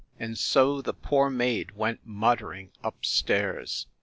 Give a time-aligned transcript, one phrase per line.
[0.19, 3.85] And so the poor maid went muttering up stairs.